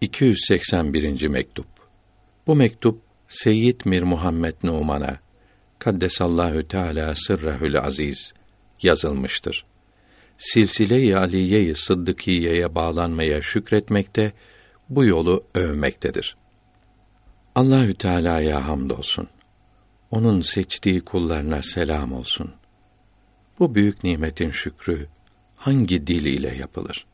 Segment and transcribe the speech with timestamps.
[0.00, 1.28] 281.
[1.28, 1.66] mektup.
[2.46, 5.18] Bu mektup Seyyid Mir Muhammed Numan'a
[5.78, 8.32] Kaddesallahu Teala sırrahül aziz
[8.82, 9.64] yazılmıştır.
[10.38, 14.32] Silsile-i Aliye-i Sıddıkiye'ye bağlanmaya şükretmekte,
[14.88, 16.36] bu yolu övmektedir.
[17.54, 19.28] Allahü Teala'ya hamdolsun.
[20.10, 22.52] Onun seçtiği kullarına selam olsun.
[23.58, 25.06] Bu büyük nimetin şükrü
[25.56, 27.06] hangi dil ile yapılır?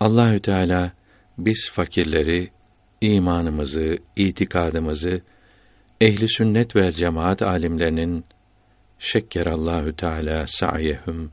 [0.00, 0.92] Allahü Teala
[1.38, 2.50] biz fakirleri
[3.00, 5.20] imanımızı, itikadımızı
[6.00, 8.24] ehli sünnet ve cemaat alimlerinin
[8.98, 11.32] şekkerallahu teala sa'yehum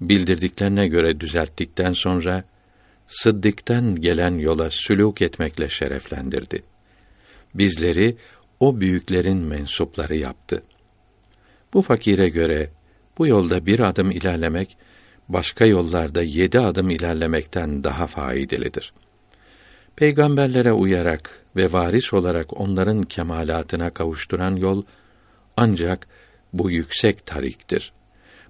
[0.00, 2.44] bildirdiklerine göre düzelttikten sonra
[3.06, 6.62] sıddıktan gelen yola sülûk etmekle şereflendirdi.
[7.54, 8.16] Bizleri
[8.60, 10.62] o büyüklerin mensupları yaptı.
[11.74, 12.70] Bu fakire göre
[13.18, 14.76] bu yolda bir adım ilerlemek
[15.28, 18.92] başka yollarda yedi adım ilerlemekten daha faydalıdır.
[20.00, 24.82] Peygamberlere uyarak ve varis olarak onların kemalatına kavuşturan yol
[25.56, 26.06] ancak
[26.52, 27.92] bu yüksek tariktir.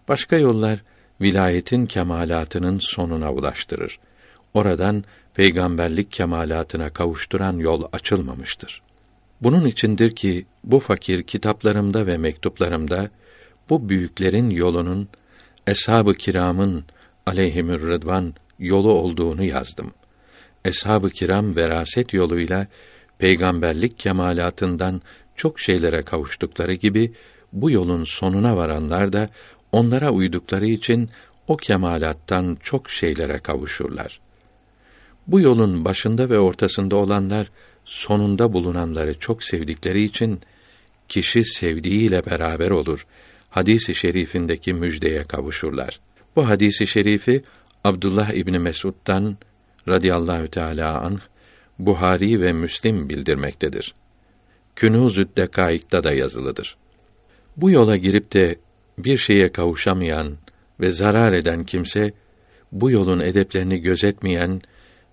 [0.08, 0.82] Başka yollar
[1.20, 3.98] vilayetin kemalatının sonuna ulaştırır.
[4.54, 8.82] Oradan peygamberlik kemalatına kavuşturan yol açılmamıştır.
[9.40, 13.10] Bunun içindir ki bu fakir kitaplarımda ve mektuplarımda
[13.70, 15.08] bu büyüklerin yolunun
[15.66, 16.84] eshab-ı kiramın
[17.26, 19.92] aleyhimür rıdvan yolu olduğunu yazdım.
[20.64, 22.66] Eshab-ı kiram veraset yoluyla
[23.18, 25.02] peygamberlik kemalatından
[25.36, 27.12] çok şeylere kavuştukları gibi
[27.52, 29.28] bu yolun sonuna varanlar da
[29.72, 31.10] onlara uydukları için
[31.48, 34.20] o kemalattan çok şeylere kavuşurlar.
[35.26, 37.50] Bu yolun başında ve ortasında olanlar
[37.84, 40.40] sonunda bulunanları çok sevdikleri için
[41.08, 43.06] kişi sevdiğiyle beraber olur.
[43.50, 46.00] Hadisi şerifindeki müjdeye kavuşurlar.
[46.36, 47.42] Bu hadisi şerifi
[47.84, 49.36] Abdullah İbni Mesud'dan
[49.90, 51.20] radıyallahu teala anh
[51.78, 53.94] Buhari ve Müslim bildirmektedir.
[54.76, 56.76] Künûz-ü Dekaik'ta da yazılıdır.
[57.56, 58.56] Bu yola girip de
[58.98, 60.36] bir şeye kavuşamayan
[60.80, 62.12] ve zarar eden kimse
[62.72, 64.62] bu yolun edeplerini gözetmeyen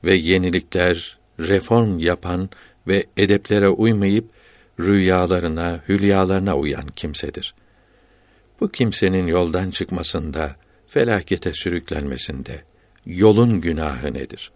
[0.03, 2.49] ve yenilikler, reform yapan
[2.87, 4.29] ve edeplere uymayıp
[4.79, 7.55] rüyalarına, hülyalarına uyan kimsedir.
[8.59, 10.55] Bu kimsenin yoldan çıkmasında,
[10.87, 12.61] felakete sürüklenmesinde
[13.05, 14.51] yolun günahı nedir?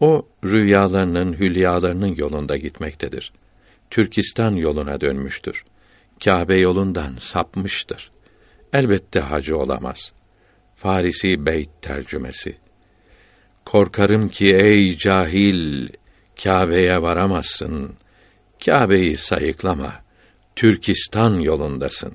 [0.00, 3.32] O rüyalarının, hülyalarının yolunda gitmektedir.
[3.90, 5.64] Türkistan yoluna dönmüştür.
[6.24, 8.10] Kâbe yolundan sapmıştır.
[8.72, 10.12] Elbette hacı olamaz.
[10.76, 12.56] Farisi Beyt tercümesi.
[13.64, 15.88] Korkarım ki ey cahil,
[16.42, 17.94] Kâbe'ye varamazsın.
[18.64, 19.92] Kâbe'yi sayıklama.
[20.56, 22.12] Türkistan yolundasın.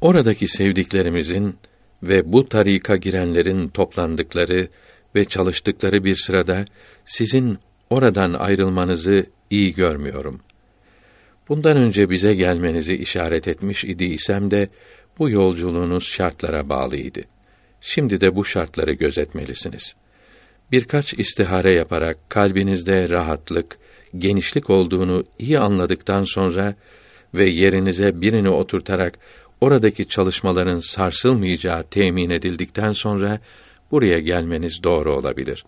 [0.00, 1.56] Oradaki sevdiklerimizin
[2.02, 4.68] ve bu tarika girenlerin toplandıkları
[5.14, 6.64] ve çalıştıkları bir sırada
[7.04, 7.58] sizin
[7.90, 10.40] oradan ayrılmanızı iyi görmüyorum.
[11.48, 14.68] Bundan önce bize gelmenizi işaret etmiş idi isem de
[15.18, 17.20] bu yolculuğunuz şartlara bağlıydı.
[17.80, 19.94] Şimdi de bu şartları gözetmelisiniz.
[20.72, 23.78] Birkaç istihare yaparak kalbinizde rahatlık,
[24.18, 26.74] genişlik olduğunu iyi anladıktan sonra
[27.34, 29.18] ve yerinize birini oturtarak
[29.60, 33.40] oradaki çalışmaların sarsılmayacağı temin edildikten sonra
[33.92, 35.64] buraya gelmeniz doğru olabilir.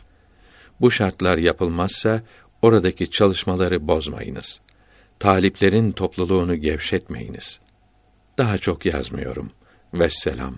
[0.81, 2.23] Bu şartlar yapılmazsa
[2.62, 4.61] oradaki çalışmaları bozmayınız.
[5.19, 7.61] Taliplerin topluluğunu gevşetmeyiniz.
[8.39, 9.51] Daha çok yazmıyorum.
[9.95, 10.55] Vesselam.